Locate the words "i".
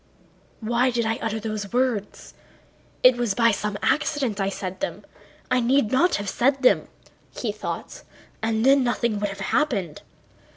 1.05-1.19, 4.41-4.49, 5.51-5.59